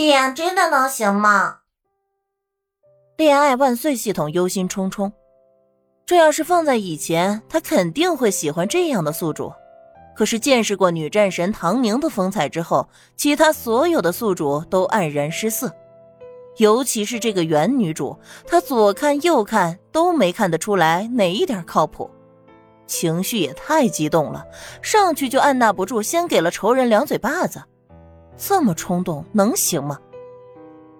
[0.00, 1.58] 这样真的能行吗？
[3.18, 5.12] 恋爱万岁系统忧心忡忡。
[6.06, 9.52] 这要是放在以前，他肯定会喜欢这样的宿主。
[10.16, 15.70] 可是见识过女战神唐宁的风采之后，其他所有的宿主都黯然失色。
[16.56, 22.10] 尤其是这个原女主，她左看右看都没看得出来哪一点靠谱，
[22.86, 24.46] 情绪也太激动了，
[24.80, 27.62] 上去就按捺不住，先给了仇人两嘴巴子。
[28.42, 29.98] 这么冲动能行吗？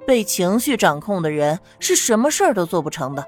[0.07, 3.27] 被情绪掌控的人是什么事儿都做不成的。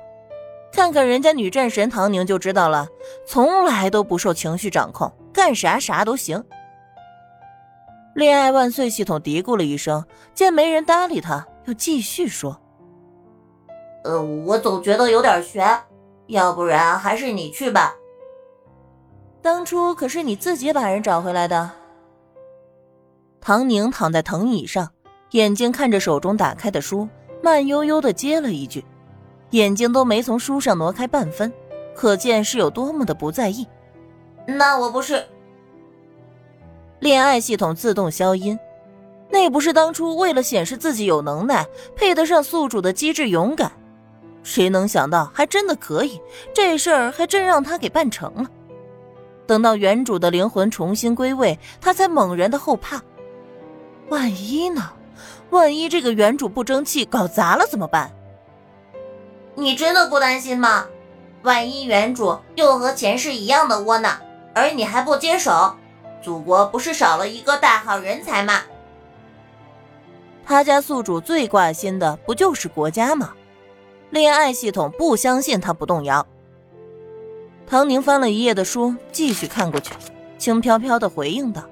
[0.70, 2.86] 看看人家女战神唐宁就知道了，
[3.26, 6.44] 从来都不受情绪掌控，干啥啥都行。
[8.14, 12.60] 恋爱万岁系统嘀咕了一声，见没人搭理他，又继续说
[14.04, 15.78] ：“呃，我总觉得有点悬，
[16.26, 17.94] 要不然还是你去吧。
[19.40, 21.70] 当初可是你自己把人找回来的。”
[23.44, 24.88] 唐宁躺在藤椅上，
[25.32, 27.08] 眼睛看着手中打开的书，
[27.42, 28.84] 慢悠悠的接了一句。
[29.50, 31.52] 眼睛都没从书上挪开半分，
[31.92, 33.66] 可见是有多么的不在意。
[34.46, 35.26] 那我不是。
[37.00, 38.56] 恋爱系统自动消音，
[39.28, 43.72] 那不是当初为了显示自己有能耐，配得上宿主的机智勇敢。
[44.44, 46.20] 谁能想到还真的可以，
[46.54, 48.48] 这事儿还真让他给办成了。
[49.48, 53.02] 等到原主的灵魂重新归位，他才猛然的后怕。
[54.12, 54.92] 万一呢？
[55.48, 58.12] 万一这个原主不争气，搞砸了怎么办？
[59.54, 60.84] 你真的不担心吗？
[61.44, 64.20] 万一原主又和前世一样的窝囊，
[64.54, 65.76] 而你还不接手，
[66.22, 68.60] 祖国不是少了一个大好人才吗？
[70.44, 73.32] 他家宿主最挂心的不就是国家吗？
[74.10, 76.26] 恋爱系统不相信他不动摇。
[77.66, 79.94] 唐宁翻了一页的书，继续看过去，
[80.36, 81.62] 轻飘飘的回应道：“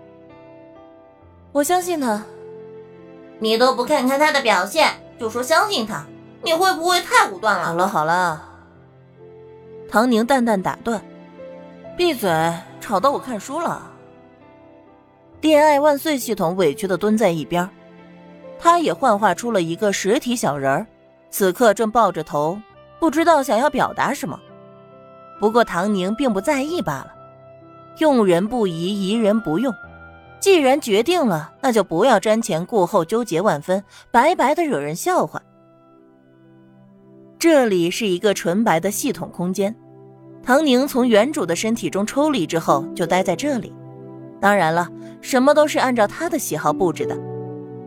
[1.53, 2.23] 我相信他。
[3.39, 6.05] 你都不看看他的表现，就说相信他。”
[6.43, 7.67] 你会不会太武断了？
[7.67, 8.43] 好了好了，
[9.91, 10.99] 唐宁淡淡打断
[11.99, 12.31] ：“闭嘴，
[12.81, 13.91] 吵到我看书了。”
[15.43, 17.69] 恋爱万岁系统委屈的蹲在一边，
[18.59, 20.87] 他也幻化出了一个实体小人儿，
[21.29, 22.59] 此刻正抱着头，
[22.99, 24.41] 不知道想要表达什么。
[25.39, 27.13] 不过唐宁并不在意罢了，
[27.99, 29.75] 用人不疑，疑人不用。
[30.41, 35.41] 既然决定了，那就不要瞻前顾后，纠结万分，白白的惹人笑话。
[37.39, 39.75] 这里是一个纯白的系统空间，
[40.43, 43.73] 唐宁从原主的身体中抽离之后，就待在这里。
[44.41, 44.89] 当然了，
[45.21, 47.17] 什么都是按照他的喜好布置的。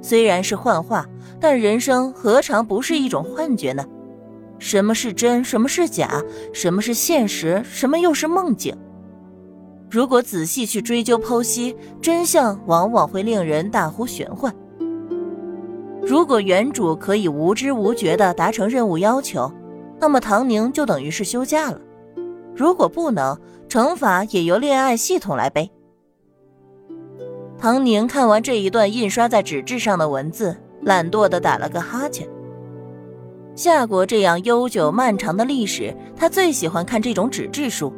[0.01, 1.07] 虽然是幻化，
[1.39, 3.83] 但人生何尝不是一种幻觉呢？
[4.59, 6.21] 什么是真，什么是假，
[6.53, 8.77] 什么是现实，什么又是梦境？
[9.93, 14.51] 如果仔细去追究剖析，真相往往会令人大呼玄幻。
[16.01, 19.53] 如果原主可以无知无觉地达成任务要求，
[19.99, 21.79] 那么唐宁就等于是休假了。
[22.55, 23.39] 如果不能，
[23.69, 25.69] 惩罚也由恋爱系统来背。
[27.59, 32.27] 唐宁看完这一段印刷在纸质上的文字，懒惰地打了个哈欠。
[33.53, 37.93] 夏国这样悠久漫长的历史，他最喜欢看这种纸质书。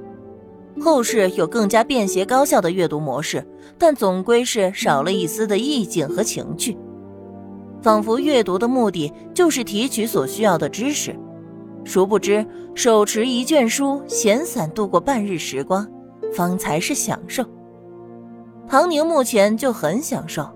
[0.81, 3.45] 后世有更加便携高效的阅读模式，
[3.77, 6.77] 但总归是少了一丝的意境和情趣。
[7.81, 11.15] 仿佛阅读的目的就是提取所需要的知识，
[11.83, 15.87] 殊不知手持一卷书，闲散度过半日时光，
[16.33, 17.45] 方才是享受。
[18.67, 20.49] 唐宁目前就很享受，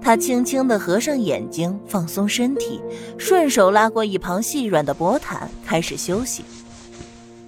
[0.00, 2.82] 他轻轻地合上眼睛，放松身体，
[3.16, 6.44] 顺手拉过一旁细软的薄毯，开始休息。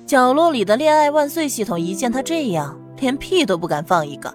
[0.06, 4.32] 角落里的恋爱万岁系统一见他这样，连屁都不敢放一个，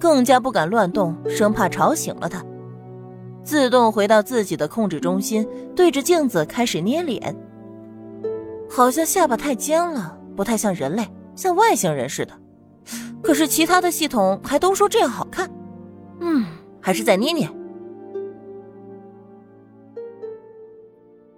[0.00, 2.44] 更加不敢乱动，生怕吵醒了他。
[3.44, 5.46] 自动回到自己的控制中心，
[5.76, 7.36] 对着镜子开始捏脸，
[8.68, 11.06] 好像下巴太尖了，不太像人类，
[11.36, 12.32] 像外星人似的。
[13.22, 15.48] 可是其他的系统还都说这样好看，
[16.20, 16.44] 嗯，
[16.80, 17.48] 还是再捏捏。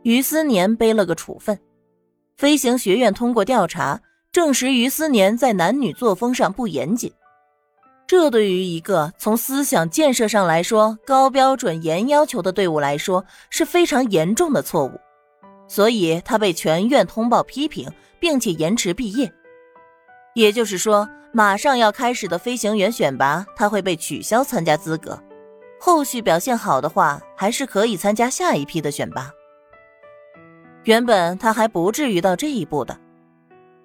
[0.03, 1.59] 于思年背了个处分，
[2.37, 4.01] 飞行学院通过调查
[4.33, 7.13] 证实，于思年在男女作风上不严谨。
[8.07, 15.01] 这对于一个从思想建设上来说高标准、严要求的队伍来说是非常严重的错误，
[15.69, 17.91] 所以他被全院通报批评，
[18.21, 19.33] 并且延迟毕业。
[20.35, 25.19] 也就是说，马上要开始的飞行员选拔，他会被取消参加资格。
[25.81, 29.31] 后续表现好的话，还是可以参加下一批的选拔。
[30.85, 32.97] 原本他还不至于到这一步的。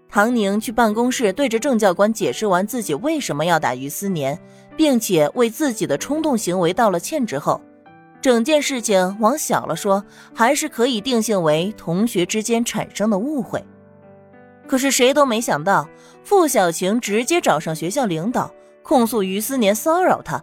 [0.09, 4.37] 唐宁去办公室，对着郑教官解释完自己为什么要打于思年，
[4.75, 7.61] 并且为自己的冲动行为道了歉之后，
[8.19, 10.03] 整件事情往小了说，
[10.33, 13.63] 还是可以定性为同学之间产生的误会。
[14.67, 15.87] 可是谁都没想到，
[16.23, 18.51] 傅小晴直接找上学校领导，
[18.81, 20.41] 控诉于思年骚扰她，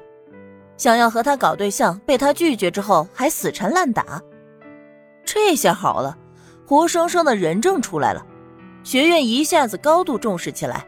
[0.77, 4.23] 想要和他搞对象，被他拒绝之后还死缠烂打。
[5.25, 6.17] 这下好了，
[6.67, 8.27] 活生生的人证出来了，
[8.83, 10.85] 学院一下子高度重视起来。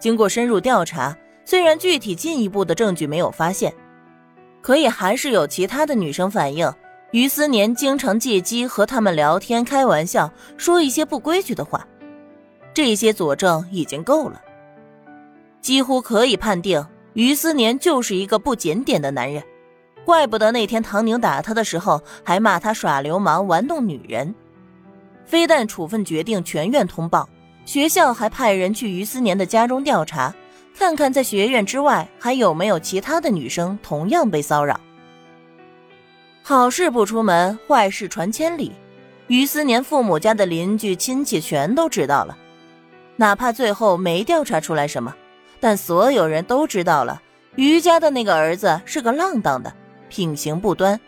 [0.00, 3.72] 经过深入调查，虽然具体进一步的证据没有发现。
[4.60, 6.68] 可也，还是有其他的女生反映，
[7.12, 11.86] 于思年经常借机和他们聊天、开玩笑，说一些不规矩的话。
[12.74, 14.42] 这些佐证已经够了，
[15.60, 19.40] 几乎可以判定于思年就是一个不检点的男人。
[20.04, 24.34] 怪不得那天唐宁打他的时候，还骂他耍流氓、玩弄女人。
[25.26, 27.28] 非但处分决定全院通报，
[27.64, 30.34] 学校还派人去于思年的家中调查。
[30.78, 34.78] 看看在学院之外还有没有其他的女生同样被骚扰。
[36.42, 38.72] 好事不出门，坏事传千里。
[39.26, 42.36] 于思年父母家的邻居亲戚全都知道了，
[43.16, 45.12] 哪怕最后没调查出来什么，
[45.58, 47.20] 但所有人都知道了，
[47.56, 49.72] 于家的那个儿子是个浪荡的，
[50.08, 51.00] 品行不端，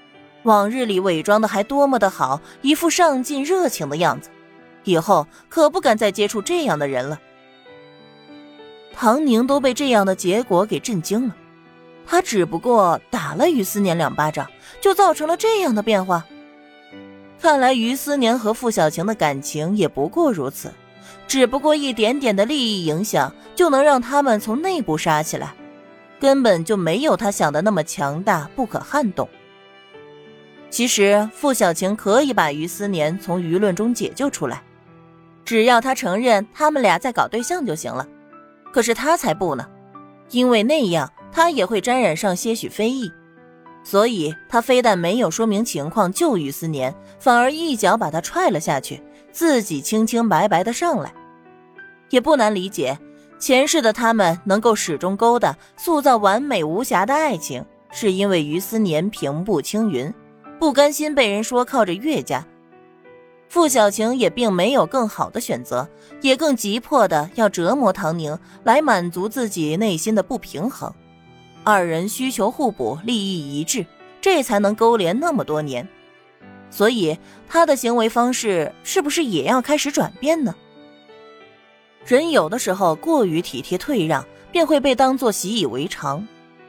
[0.49, 4.31] 往日里伪装的还多么的好，一副上进热情的样子，
[4.85, 7.21] 以后可不敢再接触这样的人了。
[8.95, 11.37] 唐宁都被这样的结果给震惊了，
[12.07, 14.49] 他只不过打了于思年两巴掌，
[14.81, 16.25] 就造成了这样的变化。
[17.39, 20.73] 看来于思年和傅小晴的感情也不过如此，
[21.27, 25.55] 只不过一点点的利益影响就能让他们从内部杀起来，
[26.19, 29.29] 根本就没有他想的那么强大不可撼动。
[30.71, 34.63] 其实傅小晴可以把于思年从舆论中解救出来，
[35.45, 38.07] 只要他承认他们俩在搞对象就行了。
[38.73, 39.67] 可是他才不呢，
[40.31, 43.11] 因为那样他也会沾染上些许非议，
[43.83, 51.13] 所以他非但没有说明情况救于思年，反而一脚把他踹了下去，自己清清白白的上来。
[52.11, 52.99] 也不难理解，
[53.39, 60.13] 前世的他们能够始终勾搭、塑造完美无瑕的爱情，是因为于思年平步青云，
[60.59, 62.47] 不甘心被人说靠着岳家。
[63.49, 65.89] 傅小晴也并没有更好的选择，
[66.21, 70.93] 也更急迫的要折磨唐宁来满足自己内心的不平衡。
[71.65, 73.87] 二人需求互补，利益一致，
[74.21, 75.89] 这才能勾连那么多年。
[76.71, 77.19] 所以
[77.49, 80.55] 他的行为方式是不是也要开始转变呢？
[82.05, 86.27] 人有的时候过于体贴退让，便会被当作习以为常，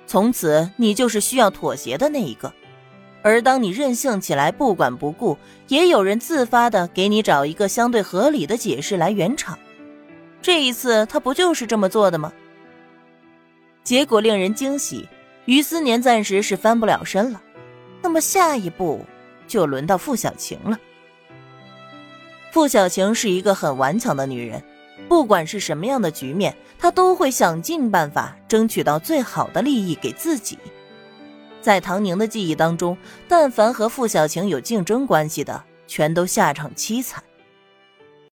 [0.08, 2.54] 从此你就是需要妥协的那一个。
[3.21, 5.38] 而当你任性起来，不管不顾，
[5.68, 9.60] 也有人自发的给你找一个相对合理的解释来圆场。
[10.42, 12.31] 这一次，他不就是这么做的吗？
[13.83, 15.07] 结果令人惊喜，
[15.45, 17.42] 于思年暂时是翻不了身了。
[18.01, 19.06] 那么下一步
[19.48, 20.80] 就轮到付小晴了。
[22.51, 24.63] 付小晴是一个很顽强的女人，
[25.10, 30.57] 不管是什么样的局面，她都会想尽办法争取到最好的利益给自己。
[31.62, 32.98] 在唐宁的记忆当中，
[33.28, 37.24] 但凡和付小晴有竞争关系的，全都下场凄惨。